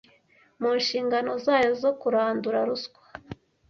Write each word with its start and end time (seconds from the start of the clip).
mu 0.61 0.71
nshingano 0.79 1.31
zayo 1.45 1.71
zo 1.81 1.91
kurandura 2.01 2.59
ruswa 2.67 3.01